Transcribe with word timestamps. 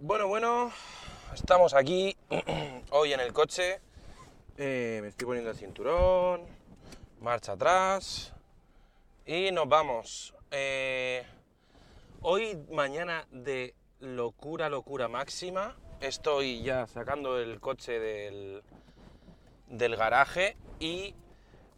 Bueno, 0.00 0.28
bueno, 0.28 0.70
estamos 1.34 1.74
aquí 1.74 2.16
hoy 2.90 3.12
en 3.12 3.18
el 3.18 3.32
coche. 3.32 3.80
Eh, 4.56 5.00
me 5.02 5.08
estoy 5.08 5.26
poniendo 5.26 5.50
el 5.50 5.56
cinturón, 5.56 6.46
marcha 7.20 7.52
atrás 7.52 8.32
y 9.26 9.50
nos 9.50 9.68
vamos. 9.68 10.36
Eh, 10.52 11.26
hoy, 12.20 12.64
mañana 12.70 13.26
de 13.32 13.74
locura, 13.98 14.68
locura 14.68 15.08
máxima. 15.08 15.76
Estoy 16.00 16.62
ya 16.62 16.86
sacando 16.86 17.40
el 17.40 17.58
coche 17.58 17.98
del, 17.98 18.62
del 19.66 19.96
garaje 19.96 20.56
y 20.78 21.16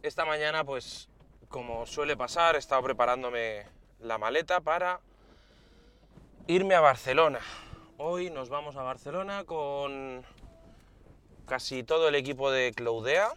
esta 0.03 0.25
mañana, 0.25 0.63
pues 0.63 1.09
como 1.49 1.87
suele 1.87 2.15
pasar, 2.15 2.53
he 2.53 2.59
estado 2.59 2.83
preparándome 2.83 3.65
la 3.99 4.19
maleta 4.19 4.61
para 4.61 4.99
irme 6.45 6.75
a 6.75 6.81
Barcelona. 6.81 7.39
Hoy 8.03 8.31
nos 8.31 8.49
vamos 8.49 8.77
a 8.77 8.81
Barcelona 8.81 9.43
con 9.43 10.23
casi 11.45 11.83
todo 11.83 12.07
el 12.07 12.15
equipo 12.15 12.49
de 12.49 12.73
Cloudea. 12.73 13.29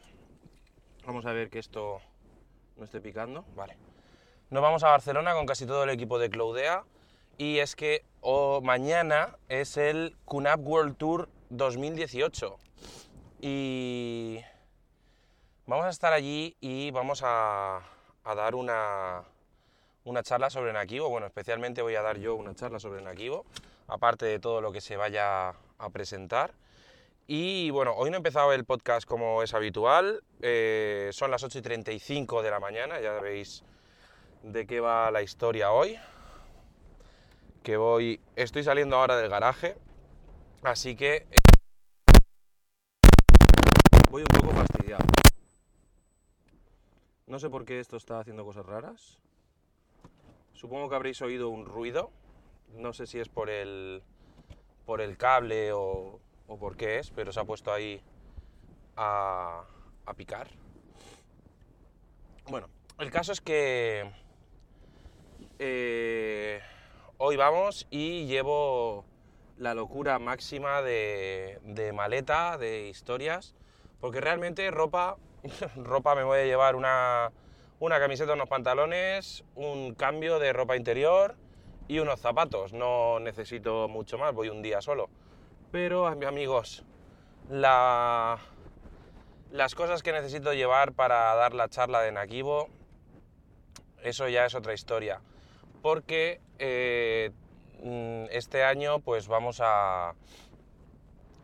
Vamos 1.05 1.27
a 1.27 1.35
ver 1.35 1.51
que 1.51 1.59
esto 1.59 2.01
no 2.79 2.85
esté 2.87 3.03
picando. 3.03 3.45
Vale. 3.55 3.77
Nos 4.49 4.63
vamos 4.63 4.83
a 4.83 4.89
Barcelona 4.89 5.35
con 5.35 5.45
casi 5.45 5.67
todo 5.67 5.85
el 5.85 5.91
equipo 5.91 6.19
de 6.19 6.31
Cloudea. 6.31 6.85
Y 7.37 7.59
es 7.59 7.77
que 7.77 8.07
mañana 8.63 9.37
es 9.51 9.77
el 9.77 10.17
QNAP 10.25 10.61
World 10.61 10.97
Tour 10.97 11.29
2018. 11.51 12.59
Y 13.43 14.41
vamos 15.67 15.85
a 15.85 15.91
estar 15.91 16.15
allí 16.15 16.57
y 16.63 16.91
vamos 16.91 17.21
a, 17.23 17.83
a 18.25 18.35
dar 18.35 18.55
una, 18.55 19.25
una 20.05 20.23
charla 20.23 20.49
sobre 20.49 20.73
Nakivo. 20.73 21.11
Bueno, 21.11 21.27
especialmente 21.27 21.83
voy 21.83 21.97
a 21.97 22.03
dar 22.03 22.17
yo 22.17 22.35
una 22.35 22.55
charla 22.55 22.81
sobre 22.81 23.03
Nakivo, 23.03 23.45
aparte 23.87 24.27
de 24.27 24.39
todo 24.39 24.61
lo 24.61 24.73
que 24.73 24.81
se 24.81 24.97
vaya 24.97 25.51
a 25.79 25.91
presentar. 25.93 26.55
Y 27.27 27.71
bueno, 27.71 27.95
hoy 27.95 28.11
no 28.11 28.17
he 28.17 28.19
empezado 28.19 28.53
el 28.53 28.65
podcast 28.65 29.09
como 29.09 29.43
es 29.43 29.55
habitual, 29.55 30.23
eh, 30.43 31.09
son 31.13 31.31
las 31.31 31.43
8 31.43 31.59
y 31.59 31.63
35 31.63 32.43
de 32.43 32.51
la 32.51 32.61
mañana, 32.61 33.01
ya 33.01 33.19
veis 33.21 33.65
de 34.43 34.67
qué 34.67 34.81
va 34.81 35.11
la 35.11 35.23
historia 35.23 35.73
hoy. 35.73 35.99
Que 37.63 37.79
voy, 37.79 38.21
estoy 38.37 38.63
saliendo 38.63 38.97
ahora 38.97 39.17
del 39.17 39.31
garaje, 39.31 39.77
así 40.63 40.97
que 40.97 41.27
voy 44.11 44.21
un 44.21 44.41
poco 44.41 44.55
fastidiado. 44.55 45.05
No 47.27 47.39
sé 47.39 47.49
por 47.49 47.65
qué 47.65 47.81
esto 47.81 47.97
está 47.97 48.21
haciendo 48.21 48.45
cosas 48.45 48.67
raras. 48.67 49.19
Supongo 50.53 50.91
que 50.91 50.95
habréis 50.95 51.23
oído 51.23 51.49
un 51.49 51.65
ruido. 51.65 52.11
No 52.77 52.93
sé 52.93 53.07
si 53.07 53.19
es 53.21 53.29
por 53.29 53.51
el, 53.51 54.03
por 54.85 55.01
el 55.01 55.17
cable 55.17 55.73
o, 55.73 56.21
o 56.47 56.59
por 56.59 56.77
qué 56.77 56.99
es, 56.99 57.11
pero 57.11 57.33
se 57.33 57.41
ha 57.41 57.45
puesto 57.45 57.73
ahí 57.73 58.01
a, 58.97 59.65
a 60.07 60.15
picar. 60.15 60.49
Bueno, 62.49 62.69
el 62.99 63.11
caso 63.11 63.33
es 63.33 63.41
que 63.41 64.11
eh, 65.59 66.61
hoy 67.19 67.37
vamos 67.37 67.87
y 67.91 68.27
llevo 68.27 69.05
la 69.57 69.75
locura 69.75 70.19
máxima 70.19 70.83
de, 70.83 71.59
de 71.63 71.93
maleta, 71.93 72.59
de 72.59 72.89
historias, 72.89 73.55
porque 74.01 74.21
realmente 74.21 74.71
ropa, 74.71 75.17
ropa 75.77 76.15
me 76.15 76.25
voy 76.25 76.41
a 76.41 76.45
llevar 76.45 76.77
una, 76.77 77.33
una 77.79 77.99
camiseta, 77.99 78.35
unos 78.35 78.49
pantalones, 78.49 79.45
un 79.55 79.95
cambio 79.95 80.39
de 80.39 80.53
ropa 80.53 80.77
interior 80.77 81.37
y 81.89 81.99
unos 81.99 82.21
zapatos. 82.21 82.73
No 82.73 83.21
necesito 83.21 83.89
mucho 83.89 84.19
más, 84.19 84.35
voy 84.35 84.49
un 84.49 84.63
día 84.63 84.81
solo. 84.81 85.09
Pero, 85.71 86.07
amigos, 86.07 86.85
la- 87.51 88.39
las 89.51 89.75
cosas 89.75 90.03
que 90.03 90.13
necesito 90.13 90.53
llevar 90.53 90.93
para 90.93 91.35
dar 91.35 91.55
la 91.55 91.69
charla 91.69 92.01
de 92.03 92.13
Nakivo, 92.13 92.69
eso 94.03 94.29
ya 94.29 94.47
es 94.47 94.55
otra 94.55 94.75
historia. 94.75 95.21
Porque 95.83 96.41
eh, 96.59 97.31
mm, 97.83 98.25
este 98.31 98.65
año 98.65 99.01
pues 99.01 99.29
vamos 99.29 99.61
a, 99.63 100.15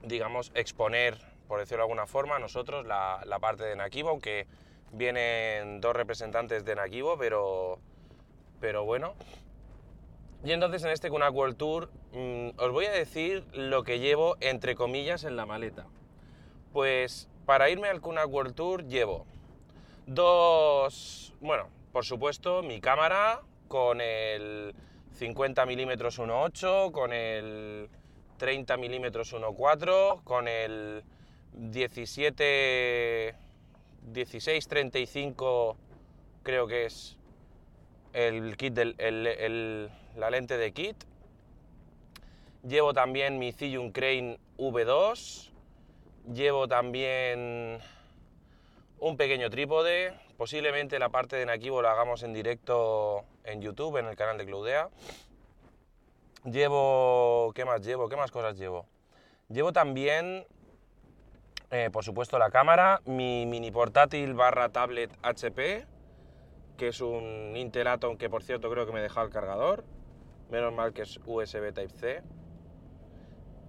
digamos, 0.02 0.50
exponer, 0.54 1.18
por 1.48 1.58
decirlo 1.60 1.78
de 1.78 1.84
alguna 1.90 2.06
forma, 2.06 2.38
nosotros 2.38 2.86
la, 2.86 3.20
la 3.26 3.38
parte 3.38 3.64
de 3.64 3.76
Nakivo, 3.76 4.10
aunque 4.10 4.46
vienen 4.92 5.80
dos 5.80 5.94
representantes 5.94 6.64
de 6.64 6.74
Nakivo, 6.74 7.16
pero, 7.18 7.78
pero 8.60 8.84
bueno. 8.84 9.14
Y 10.44 10.52
entonces 10.52 10.82
en 10.84 10.90
este 10.90 11.10
Kunak 11.10 11.34
World 11.34 11.56
Tour 11.56 11.90
mm, 12.12 12.50
os 12.58 12.72
voy 12.72 12.86
a 12.86 12.92
decir 12.92 13.44
lo 13.52 13.82
que 13.84 13.98
llevo 13.98 14.36
entre 14.40 14.74
comillas 14.74 15.24
en 15.24 15.36
la 15.36 15.44
maleta. 15.46 15.86
Pues 16.72 17.28
para 17.46 17.68
irme 17.70 17.88
al 17.88 18.00
Kunak 18.00 18.28
World 18.32 18.54
Tour 18.54 18.84
llevo 18.86 19.26
dos, 20.06 21.34
bueno, 21.40 21.68
por 21.92 22.04
supuesto 22.04 22.62
mi 22.62 22.80
cámara 22.80 23.42
con 23.68 24.00
el 24.00 24.74
50 25.12 25.66
mm 25.66 25.70
1.8, 25.72 26.90
con 26.92 27.12
el 27.12 27.88
30 28.38 28.76
mm 28.76 28.82
1.4, 28.82 30.24
con 30.24 30.48
el 30.48 31.04
17 31.52 33.34
1635 34.14 35.76
creo 36.42 36.66
que 36.66 36.86
es 36.86 37.18
el 38.14 38.56
kit 38.56 38.72
del, 38.72 38.94
el- 38.98 39.26
el- 39.26 39.90
la 40.16 40.30
lente 40.30 40.56
de 40.56 40.72
kit. 40.72 40.96
Llevo 42.66 42.92
también 42.92 43.38
mi 43.38 43.52
Zhiyun 43.52 43.92
Crane 43.92 44.38
V2. 44.58 45.50
Llevo 46.32 46.68
también 46.68 47.78
un 48.98 49.16
pequeño 49.16 49.50
trípode. 49.50 50.14
Posiblemente 50.36 50.98
la 50.98 51.08
parte 51.08 51.36
de 51.36 51.46
Nakivo 51.46 51.82
la 51.82 51.92
hagamos 51.92 52.22
en 52.22 52.32
directo 52.32 53.24
en 53.44 53.62
YouTube, 53.62 53.96
en 53.98 54.06
el 54.06 54.16
canal 54.16 54.38
de 54.38 54.46
Cloudea. 54.46 54.90
Llevo... 56.44 57.52
¿Qué 57.54 57.64
más 57.64 57.84
llevo? 57.84 58.08
¿Qué 58.08 58.16
más 58.16 58.30
cosas 58.30 58.56
llevo? 58.58 58.86
Llevo 59.48 59.72
también 59.72 60.46
eh, 61.72 61.88
por 61.92 62.04
supuesto 62.04 62.36
la 62.36 62.50
cámara, 62.50 63.00
mi 63.04 63.46
mini 63.46 63.70
portátil 63.70 64.34
barra 64.34 64.70
tablet 64.70 65.16
HP, 65.22 65.86
que 66.76 66.88
es 66.88 67.00
un 67.00 67.54
Intel 67.56 67.86
Atom 67.86 68.16
que 68.16 68.28
por 68.28 68.42
cierto 68.42 68.68
creo 68.70 68.86
que 68.86 68.92
me 68.92 69.00
he 69.00 69.04
el 69.04 69.30
cargador, 69.30 69.84
menos 70.50 70.72
mal 70.72 70.92
que 70.92 71.02
es 71.02 71.20
USB 71.24 71.72
Type-C. 71.72 72.22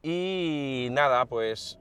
Y 0.02 0.88
nada, 0.90 1.24
pues 1.26 1.78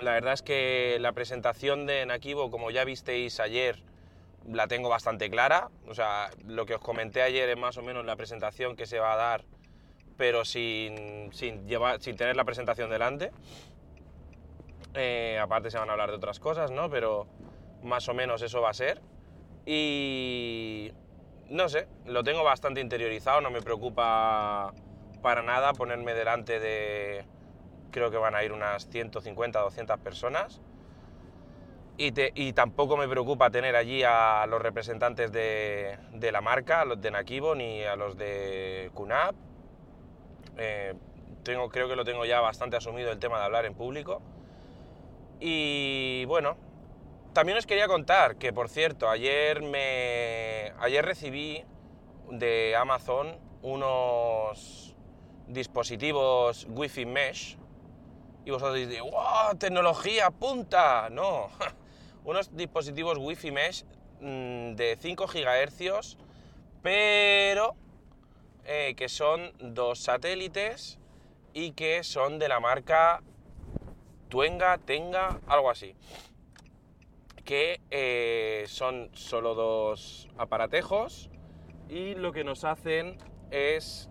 la 0.00 0.12
verdad 0.12 0.32
es 0.32 0.42
que 0.42 0.98
la 1.00 1.12
presentación 1.12 1.86
de 1.86 2.04
Nakivo, 2.06 2.50
como 2.50 2.70
ya 2.70 2.84
visteis 2.84 3.40
ayer, 3.40 3.82
la 4.50 4.66
tengo 4.66 4.88
bastante 4.88 5.30
clara. 5.30 5.70
O 5.86 5.94
sea, 5.94 6.30
lo 6.46 6.66
que 6.66 6.74
os 6.74 6.80
comenté 6.80 7.22
ayer 7.22 7.48
es 7.48 7.56
más 7.56 7.76
o 7.76 7.82
menos 7.82 8.04
la 8.04 8.16
presentación 8.16 8.76
que 8.76 8.86
se 8.86 8.98
va 8.98 9.14
a 9.14 9.16
dar, 9.16 9.44
pero 10.16 10.44
sin, 10.44 11.32
sin, 11.32 11.66
llevar, 11.66 12.00
sin 12.00 12.16
tener 12.16 12.36
la 12.36 12.44
presentación 12.44 12.90
delante. 12.90 13.30
Eh, 14.94 15.38
aparte 15.40 15.70
se 15.70 15.78
van 15.78 15.88
a 15.88 15.92
hablar 15.92 16.10
de 16.10 16.16
otras 16.16 16.38
cosas, 16.38 16.70
¿no? 16.70 16.90
Pero 16.90 17.26
más 17.82 18.08
o 18.08 18.14
menos 18.14 18.42
eso 18.42 18.60
va 18.60 18.70
a 18.70 18.74
ser. 18.74 19.00
Y 19.66 20.92
no 21.48 21.68
sé, 21.68 21.86
lo 22.06 22.22
tengo 22.22 22.42
bastante 22.44 22.80
interiorizado, 22.80 23.40
no 23.40 23.50
me 23.50 23.62
preocupa 23.62 24.72
para 25.22 25.42
nada 25.42 25.72
ponerme 25.72 26.14
delante 26.14 26.60
de, 26.60 27.24
creo 27.94 28.10
que 28.10 28.16
van 28.16 28.34
a 28.34 28.42
ir 28.42 28.52
unas 28.52 28.88
150, 28.88 29.60
200 29.60 30.00
personas. 30.00 30.60
Y, 31.96 32.52
tampoco 32.54 32.96
me 32.96 33.06
preocupa 33.06 33.50
tener 33.50 33.76
allí 33.76 34.02
a 34.02 34.44
los 34.48 34.60
representantes 34.60 35.30
de, 35.30 35.96
la 36.32 36.40
marca, 36.40 36.80
a 36.80 36.84
los 36.84 37.00
de 37.00 37.12
Nakibo, 37.12 37.54
ni 37.54 37.84
a 37.84 37.94
los 37.94 38.16
de 38.16 38.90
Kunap. 38.94 39.36
Eh, 40.58 40.94
tengo, 41.44 41.68
creo 41.68 41.88
que 41.88 41.94
lo 41.94 42.04
tengo 42.04 42.24
ya 42.24 42.40
bastante 42.40 42.76
asumido 42.76 43.12
el 43.12 43.20
tema 43.20 43.38
de 43.38 43.44
hablar 43.44 43.64
en 43.64 43.74
público. 43.74 44.20
Y 45.38 46.24
bueno, 46.24 46.56
también 47.32 47.58
os 47.58 47.66
quería 47.66 47.86
contar 47.86 48.36
que, 48.38 48.52
por 48.52 48.68
cierto, 48.68 49.08
ayer, 49.08 49.62
me, 49.62 50.72
ayer 50.80 51.04
recibí 51.04 51.62
de 52.28 52.74
Amazon 52.76 53.38
unos 53.62 54.96
dispositivos 55.46 56.66
Wi-Fi 56.68 57.06
Mesh. 57.06 57.58
Y 58.44 58.50
vosotros 58.50 58.76
diréis, 58.76 59.00
¡wow! 59.00 59.56
¡Tecnología 59.58 60.30
punta! 60.30 61.08
No, 61.10 61.48
unos 62.24 62.54
dispositivos 62.54 63.18
Wi-Fi 63.18 63.50
Mesh 63.50 63.84
mm, 64.20 64.74
de 64.74 64.98
5 65.00 65.26
GHz, 65.26 66.16
pero 66.82 67.74
eh, 68.64 68.94
que 68.96 69.08
son 69.08 69.52
dos 69.58 70.00
satélites 70.00 70.98
y 71.54 71.72
que 71.72 72.02
son 72.02 72.38
de 72.38 72.48
la 72.48 72.60
marca 72.60 73.22
Tuenga, 74.28 74.78
Tenga, 74.78 75.40
algo 75.46 75.70
así. 75.70 75.94
Que 77.44 77.80
eh, 77.90 78.64
son 78.66 79.10
solo 79.14 79.54
dos 79.54 80.28
aparatejos 80.36 81.30
y 81.88 82.14
lo 82.14 82.32
que 82.32 82.42
nos 82.42 82.64
hacen 82.64 83.16
es 83.50 84.08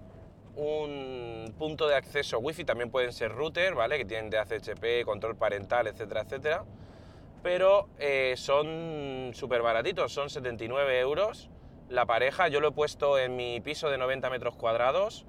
un 0.56 1.54
punto 1.58 1.88
de 1.88 1.96
acceso 1.96 2.40
Wi-Fi, 2.40 2.66
también 2.66 2.90
pueden 2.92 3.12
ser 3.14 3.32
router, 3.32 3.76
¿vale? 3.76 3.98
Que 3.98 4.06
tienen 4.06 4.30
DHCP, 4.30 5.06
control 5.06 5.36
parental, 5.36 5.88
etcétera, 5.88 6.22
etcétera. 6.22 6.66
Pero 7.42 7.90
eh, 8.00 8.36
son 8.38 9.32
súper 9.34 9.62
baratitos, 9.62 10.14
son 10.14 10.30
79 10.30 11.00
euros 11.00 11.50
la 11.90 12.06
pareja. 12.06 12.48
Yo 12.48 12.60
lo 12.60 12.70
he 12.70 12.72
puesto 12.72 13.18
en 13.18 13.36
mi 13.36 13.62
piso 13.62 13.90
de 13.90 13.98
90 13.98 14.30
metros 14.30 14.56
cuadrados. 14.56 15.26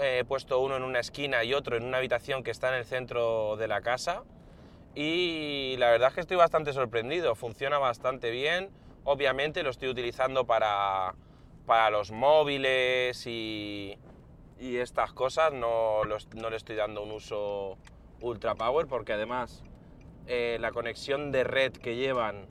He 0.00 0.24
puesto 0.24 0.60
uno 0.60 0.76
en 0.76 0.82
una 0.82 1.00
esquina 1.00 1.42
y 1.44 1.54
otro 1.54 1.76
en 1.76 1.84
una 1.84 1.98
habitación 1.98 2.44
que 2.44 2.50
está 2.50 2.68
en 2.68 2.74
el 2.74 2.84
centro 2.84 3.56
de 3.56 3.68
la 3.68 3.80
casa. 3.80 4.22
Y 4.94 5.76
la 5.78 5.90
verdad 5.90 6.08
es 6.08 6.14
que 6.14 6.20
estoy 6.20 6.36
bastante 6.36 6.72
sorprendido, 6.72 7.34
funciona 7.34 7.78
bastante 7.78 8.30
bien. 8.30 8.70
Obviamente 9.04 9.62
lo 9.62 9.70
estoy 9.70 9.88
utilizando 9.88 10.46
para, 10.46 11.14
para 11.66 11.90
los 11.90 12.10
móviles 12.10 13.26
y, 13.26 13.98
y 14.58 14.76
estas 14.78 15.12
cosas, 15.12 15.52
no, 15.52 16.04
los- 16.04 16.28
no 16.34 16.50
le 16.50 16.56
estoy 16.56 16.76
dando 16.76 17.02
un 17.02 17.12
uso 17.12 17.76
ultra 18.20 18.54
power 18.54 18.86
porque 18.86 19.12
además 19.12 19.62
eh, 20.26 20.58
la 20.60 20.72
conexión 20.72 21.30
de 21.32 21.44
red 21.44 21.72
que 21.72 21.96
llevan 21.96 22.46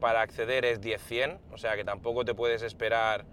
para 0.00 0.20
acceder 0.22 0.64
es 0.64 0.80
10-100, 0.80 1.38
o 1.52 1.58
sea 1.58 1.76
que 1.76 1.84
tampoco 1.84 2.24
te 2.24 2.34
puedes 2.34 2.62
esperar 2.62 3.24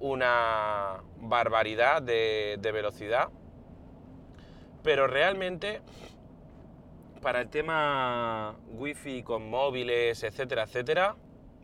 una 0.00 1.02
barbaridad 1.18 2.02
de, 2.02 2.58
velocidad. 2.72 3.28
Pero 4.82 5.06
realmente, 5.06 5.82
para 7.20 7.42
el 7.42 7.50
tema 7.50 8.56
wifi 8.72 9.22
con 9.22 9.48
móviles, 9.50 10.22
etcétera, 10.22 10.62
etcétera, 10.62 11.16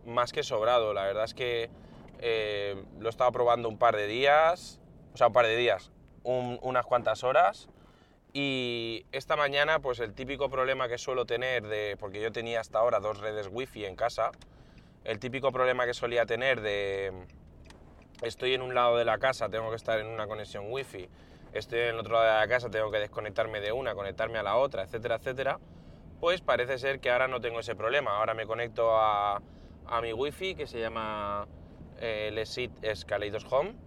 más 0.04 0.32
que 0.32 0.42
sobrado. 0.42 0.92
La 0.92 1.04
verdad 1.04 1.24
es 1.24 1.32
que 1.32 1.70
eh, 2.18 2.84
lo 3.00 3.08
he 3.08 3.10
estado 3.10 3.32
probando 3.32 3.70
un 3.70 3.78
par 3.78 3.96
de 3.96 4.06
días, 4.06 4.78
o 5.16 5.18
sea, 5.18 5.28
un 5.28 5.32
par 5.32 5.46
de 5.46 5.56
días, 5.56 5.90
un- 6.24 6.58
unas 6.60 6.84
cuantas 6.84 7.24
horas. 7.24 7.70
Y 8.34 9.06
esta 9.12 9.34
mañana, 9.34 9.78
pues 9.78 9.98
el 10.00 10.12
típico 10.12 10.50
problema 10.50 10.88
que 10.88 10.98
suelo 10.98 11.24
tener, 11.24 11.66
de, 11.66 11.96
porque 11.98 12.20
yo 12.20 12.30
tenía 12.32 12.60
hasta 12.60 12.80
ahora 12.80 13.00
dos 13.00 13.18
redes 13.20 13.48
wifi 13.50 13.86
en 13.86 13.96
casa, 13.96 14.30
el 15.04 15.18
típico 15.18 15.52
problema 15.52 15.86
que 15.86 15.94
solía 15.94 16.26
tener 16.26 16.60
de 16.60 17.14
estoy 18.20 18.52
en 18.52 18.60
un 18.60 18.74
lado 18.74 18.98
de 18.98 19.06
la 19.06 19.16
casa, 19.16 19.48
tengo 19.48 19.70
que 19.70 19.76
estar 19.76 19.98
en 20.00 20.06
una 20.06 20.26
conexión 20.26 20.70
wifi, 20.70 21.08
estoy 21.54 21.78
en 21.80 21.88
el 21.94 21.98
otro 21.98 22.12
lado 22.12 22.26
de 22.26 22.32
la 22.40 22.46
casa, 22.48 22.68
tengo 22.68 22.90
que 22.90 22.98
desconectarme 22.98 23.62
de 23.62 23.72
una, 23.72 23.94
conectarme 23.94 24.36
a 24.38 24.42
la 24.42 24.56
otra, 24.56 24.82
etcétera, 24.82 25.14
etcétera, 25.14 25.58
pues 26.20 26.42
parece 26.42 26.76
ser 26.76 27.00
que 27.00 27.10
ahora 27.10 27.26
no 27.26 27.40
tengo 27.40 27.60
ese 27.60 27.74
problema. 27.74 28.18
Ahora 28.18 28.34
me 28.34 28.44
conecto 28.44 28.98
a, 28.98 29.40
a 29.86 30.00
mi 30.02 30.12
wifi 30.12 30.54
que 30.54 30.66
se 30.66 30.78
llama 30.78 31.46
eh, 32.00 32.28
Lesit 32.34 32.70
es 32.84 33.06
Kaleidos 33.06 33.46
Home. 33.50 33.85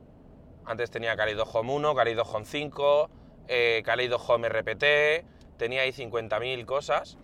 Antes 0.65 0.91
tenía 0.91 1.15
Kaleidos 1.15 1.49
Home 1.53 1.73
1, 1.73 1.95
Kaleidos 1.95 2.27
Home 2.33 2.45
5, 2.45 3.09
eh, 3.47 3.81
Kaleidos 3.83 4.21
Home 4.29 4.49
RPT, 4.49 5.25
tenía 5.57 5.81
ahí 5.81 5.91
50.000 5.91 6.65
cosas. 6.65 7.17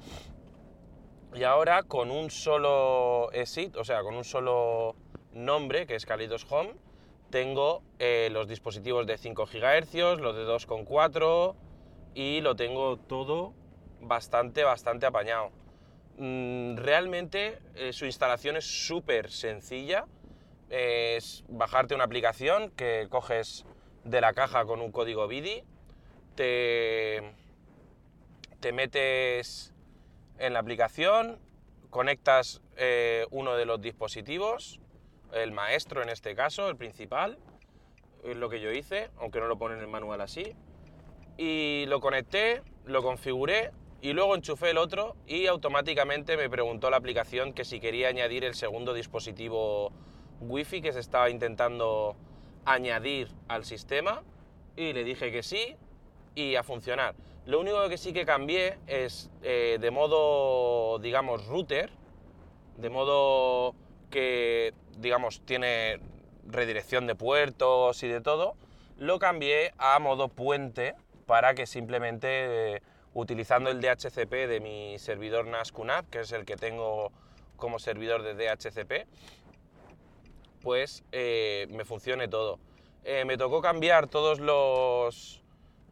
Y 1.34 1.44
ahora 1.44 1.84
con 1.84 2.12
un 2.12 2.32
solo 2.32 3.32
exit, 3.34 3.76
o 3.76 3.84
sea, 3.84 4.02
con 4.02 4.16
un 4.16 4.24
solo 4.24 4.96
nombre, 5.34 5.86
que 5.86 5.96
es 5.96 6.06
Kaleidos 6.06 6.48
Home, 6.50 6.74
tengo 7.30 7.84
eh, 8.00 8.30
los 8.32 8.48
dispositivos 8.48 9.06
de 9.06 9.18
5 9.18 9.46
GHz, 9.46 10.20
los 10.22 10.36
de 10.36 10.46
2,4 10.46 11.56
y 12.14 12.40
lo 12.42 12.56
tengo 12.56 12.98
todo 12.98 13.54
bastante, 14.00 14.64
bastante 14.64 15.06
apañado. 15.06 15.52
Mm, 16.18 16.78
realmente 16.78 17.60
eh, 17.76 17.92
su 17.92 18.06
instalación 18.06 18.56
es 18.56 18.66
súper 18.66 19.30
sencilla. 19.30 20.06
Es 20.70 21.44
bajarte 21.48 21.96
una 21.96 22.06
aplicación 22.06 22.72
que 22.72 23.08
coges 23.10 23.66
de 24.04 24.22
la 24.22 24.34
caja 24.34 24.66
con 24.66 24.82
un 24.82 24.92
código 24.92 25.28
BIDI, 25.28 25.64
te, 26.36 27.22
te 28.60 28.72
metes 28.72 29.74
en 30.38 30.54
la 30.54 30.60
aplicación, 30.60 31.40
conectas 31.90 32.62
eh, 32.78 33.26
uno 33.32 33.56
de 33.56 33.66
los 33.66 33.82
dispositivos, 33.82 34.80
el 35.34 35.52
maestro 35.52 36.04
en 36.04 36.10
este 36.10 36.36
caso, 36.36 36.70
el 36.70 36.76
principal, 36.76 37.38
es 38.24 38.36
lo 38.36 38.50
que 38.50 38.60
yo 38.60 38.72
hice, 38.72 39.10
aunque 39.18 39.40
no 39.40 39.48
lo 39.48 39.58
pone 39.58 39.76
en 39.76 39.82
el 39.82 39.88
manual 39.88 40.22
así, 40.22 40.56
y 41.38 41.86
lo 41.88 42.00
conecté, 42.00 42.62
lo 42.86 43.02
configuré 43.04 43.72
y 44.02 44.14
luego 44.14 44.36
enchufé 44.36 44.72
el 44.72 44.78
otro 44.78 45.16
y 45.26 45.48
automáticamente 45.48 46.38
me 46.38 46.50
preguntó 46.50 46.90
la 46.90 46.98
aplicación 46.98 47.54
que 47.54 47.66
si 47.66 47.80
quería 47.80 48.08
añadir 48.10 48.44
el 48.44 48.56
segundo 48.56 48.94
dispositivo 48.94 49.92
wifi 50.42 50.82
que 50.82 50.94
se 50.94 51.00
estaba 51.00 51.30
intentando 51.30 52.16
añadir 52.66 53.30
al 53.48 53.66
sistema 53.66 54.24
y 54.76 54.94
le 54.94 55.04
dije 55.04 55.32
que 55.32 55.44
sí 55.44 55.76
y 56.34 56.56
a 56.56 56.64
funcionar. 56.64 57.16
Lo 57.46 57.60
único 57.60 57.88
que 57.90 57.98
sí 57.98 58.12
que 58.12 58.26
cambié 58.26 58.80
es 58.88 59.30
eh, 59.44 59.78
de 59.80 59.92
modo, 59.92 61.00
digamos, 61.00 61.46
router, 61.48 61.92
de 62.78 62.90
modo 62.90 63.76
que, 64.10 64.74
digamos, 64.98 65.42
tiene 65.46 66.00
redirección 66.48 67.08
de 67.08 67.16
puertos 67.16 68.02
y 68.04 68.08
de 68.08 68.22
todo, 68.22 68.56
lo 68.98 69.20
cambié 69.20 69.74
a 69.78 70.00
modo 70.00 70.30
puente 70.30 70.96
para 71.26 71.54
que 71.54 71.66
simplemente 71.66 72.76
eh, 72.76 72.82
utilizando 73.14 73.70
el 73.70 73.82
DHCP 73.82 74.32
de 74.48 74.60
mi 74.60 75.00
servidor 75.00 75.48
NAS 75.48 75.72
QNAP, 75.72 76.10
que 76.10 76.22
es 76.22 76.32
el 76.32 76.46
que 76.46 76.56
tengo 76.56 77.12
como 77.56 77.80
servidor 77.80 78.24
de 78.24 78.34
DHCP, 78.34 79.08
pues 80.66 81.04
me 81.14 81.86
funcione 81.86 82.28
todo. 82.28 82.60
Eh, 83.08 83.24
me 83.24 83.38
tocó 83.38 83.62
cambiar 83.62 84.08
todos 84.08 84.40
los 84.40 85.44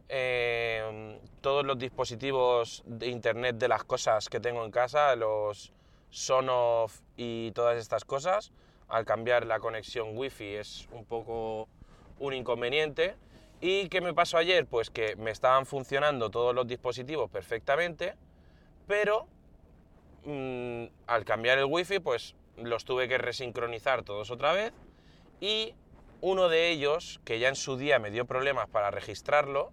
eh, 0.09 1.19
todos 1.41 1.63
los 1.63 1.77
dispositivos 1.77 2.81
de 2.87 3.07
internet 3.07 3.57
de 3.57 3.67
las 3.67 3.83
cosas 3.83 4.29
que 4.29 4.39
tengo 4.39 4.65
en 4.65 4.71
casa, 4.71 5.15
los 5.15 5.71
Sonoff 6.09 7.01
y 7.15 7.51
todas 7.51 7.77
estas 7.77 8.03
cosas. 8.03 8.51
Al 8.87 9.05
cambiar 9.05 9.45
la 9.45 9.59
conexión 9.59 10.17
wifi 10.17 10.55
es 10.55 10.87
un 10.91 11.05
poco 11.05 11.69
un 12.17 12.33
inconveniente. 12.33 13.15
¿Y 13.61 13.89
qué 13.89 14.01
me 14.01 14.15
pasó 14.15 14.39
ayer? 14.39 14.65
Pues 14.65 14.89
que 14.89 15.15
me 15.15 15.29
estaban 15.29 15.67
funcionando 15.67 16.31
todos 16.31 16.55
los 16.55 16.65
dispositivos 16.65 17.29
perfectamente, 17.29 18.15
pero 18.87 19.27
mm, 20.25 20.85
al 21.05 21.25
cambiar 21.25 21.59
el 21.59 21.65
wifi 21.65 21.99
pues 21.99 22.35
los 22.57 22.85
tuve 22.85 23.07
que 23.07 23.17
resincronizar 23.17 24.03
todos 24.03 24.31
otra 24.31 24.53
vez 24.53 24.73
y 25.39 25.73
uno 26.21 26.47
de 26.49 26.69
ellos, 26.69 27.19
que 27.25 27.39
ya 27.39 27.49
en 27.49 27.55
su 27.55 27.75
día 27.77 27.99
me 27.99 28.09
dio 28.11 28.25
problemas 28.25 28.69
para 28.69 28.91
registrarlo, 28.91 29.71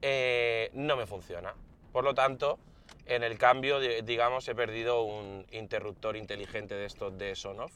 eh, 0.00 0.70
no 0.72 0.96
me 0.96 1.06
funciona. 1.06 1.54
Por 1.92 2.04
lo 2.04 2.14
tanto, 2.14 2.58
en 3.06 3.22
el 3.22 3.36
cambio, 3.36 3.80
di- 3.80 4.00
digamos, 4.02 4.48
he 4.48 4.54
perdido 4.54 5.02
un 5.02 5.46
interruptor 5.50 6.16
inteligente 6.16 6.74
de 6.74 6.86
estos 6.86 7.18
de 7.18 7.36
Sonoff. 7.36 7.72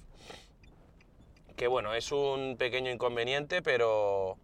Que 1.57 1.67
bueno, 1.67 1.93
es 1.95 2.13
un 2.13 2.57
pequeño 2.57 2.91
inconveniente, 2.91 3.61
pero 3.63 4.39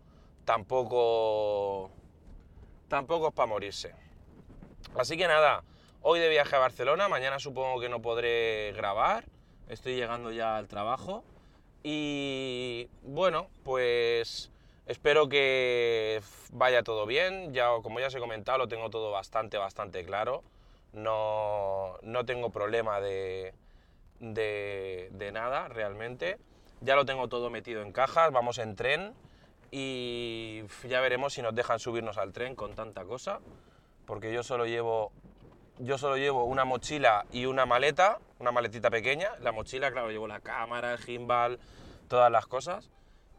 tampoco, 0.44 1.90
tampoco 2.88 3.28
es 3.28 3.34
para 3.34 3.46
morirse. 3.46 3.94
Así 4.96 5.16
que 5.16 5.26
nada, 5.26 5.62
hoy 6.02 6.20
de 6.20 6.28
viaje 6.28 6.54
a 6.56 6.58
Barcelona, 6.58 7.08
mañana 7.08 7.38
supongo 7.38 7.80
que 7.80 7.88
no 7.88 8.02
podré 8.02 8.72
grabar, 8.76 9.24
estoy 9.68 9.96
llegando 9.96 10.30
ya 10.30 10.56
al 10.56 10.68
trabajo. 10.68 11.24
Y 11.82 12.88
bueno, 13.02 13.48
pues 13.62 14.50
espero 14.86 15.28
que 15.28 16.22
vaya 16.52 16.82
todo 16.82 17.06
bien, 17.06 17.52
ya 17.52 17.68
como 17.82 18.00
ya 18.00 18.06
os 18.06 18.14
he 18.14 18.20
comentado 18.20 18.58
lo 18.58 18.68
tengo 18.68 18.90
todo 18.90 19.10
bastante, 19.10 19.58
bastante 19.58 20.04
claro, 20.04 20.42
no, 20.92 21.96
no 22.02 22.24
tengo 22.24 22.50
problema 22.50 23.00
de, 23.00 23.54
de, 24.20 25.10
de 25.12 25.32
nada 25.32 25.68
realmente. 25.68 26.38
Ya 26.80 26.96
lo 26.96 27.04
tengo 27.04 27.28
todo 27.28 27.50
metido 27.50 27.82
en 27.82 27.92
cajas, 27.92 28.32
vamos 28.32 28.58
en 28.58 28.76
tren. 28.76 29.14
Y 29.70 30.62
ya 30.88 31.00
veremos 31.00 31.34
si 31.34 31.42
nos 31.42 31.54
dejan 31.54 31.80
subirnos 31.80 32.16
al 32.16 32.32
tren 32.32 32.54
con 32.54 32.74
tanta 32.74 33.04
cosa, 33.04 33.40
porque 34.06 34.32
yo 34.32 34.42
solo 34.44 34.66
llevo 34.66 35.10
yo 35.78 35.98
solo 35.98 36.16
llevo 36.16 36.44
una 36.44 36.64
mochila 36.64 37.26
y 37.32 37.46
una 37.46 37.66
maleta, 37.66 38.18
una 38.38 38.52
maletita 38.52 38.90
pequeña. 38.90 39.30
La 39.40 39.52
mochila, 39.52 39.90
claro, 39.90 40.10
llevo 40.10 40.26
la 40.26 40.40
cámara, 40.40 40.92
el 40.92 40.98
gimbal, 40.98 41.58
todas 42.08 42.30
las 42.30 42.46
cosas. 42.46 42.90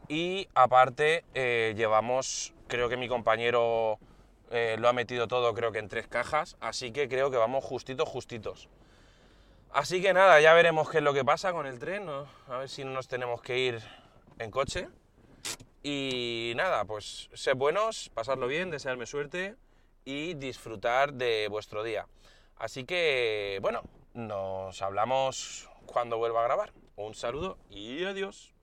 Y 0.08 0.48
aparte 0.54 1.24
eh, 1.34 1.74
llevamos, 1.76 2.52
creo 2.68 2.88
que 2.88 2.96
mi 2.96 3.08
compañero 3.08 3.98
eh, 4.50 4.76
lo 4.78 4.88
ha 4.88 4.92
metido 4.92 5.26
todo, 5.26 5.54
creo 5.54 5.72
que 5.72 5.78
en 5.78 5.88
tres 5.88 6.06
cajas, 6.06 6.56
así 6.60 6.92
que 6.92 7.08
creo 7.08 7.30
que 7.30 7.36
vamos 7.36 7.64
justitos, 7.64 8.08
justitos. 8.08 8.68
Así 9.72 10.00
que 10.00 10.12
nada, 10.12 10.40
ya 10.40 10.54
veremos 10.54 10.88
qué 10.88 10.98
es 10.98 11.04
lo 11.04 11.12
que 11.12 11.24
pasa 11.24 11.52
con 11.52 11.66
el 11.66 11.78
tren, 11.78 12.08
a 12.08 12.58
ver 12.58 12.68
si 12.68 12.84
no 12.84 12.92
nos 12.92 13.08
tenemos 13.08 13.42
que 13.42 13.58
ir 13.58 13.82
en 14.38 14.50
coche. 14.50 14.88
Y 15.82 16.52
nada, 16.56 16.84
pues 16.84 17.28
sed 17.32 17.56
buenos, 17.56 18.10
pasarlo 18.14 18.46
bien, 18.46 18.70
desearme 18.70 19.06
suerte 19.06 19.56
y 20.06 20.32
disfrutar 20.34 21.12
de 21.12 21.48
vuestro 21.48 21.82
día. 21.82 22.06
Así 22.56 22.84
que, 22.84 23.58
bueno, 23.60 23.82
nos 24.14 24.80
hablamos 24.80 25.68
cuando 25.84 26.16
vuelva 26.16 26.40
a 26.40 26.44
grabar. 26.44 26.72
Un 26.96 27.14
saludo 27.14 27.58
y 27.68 28.04
adiós. 28.04 28.55